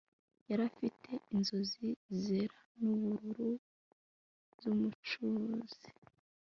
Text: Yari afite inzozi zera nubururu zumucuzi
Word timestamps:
Yari 0.49 0.61
afite 0.71 1.09
inzozi 1.33 1.87
zera 2.23 2.57
nubururu 2.81 3.49
zumucuzi 4.59 5.87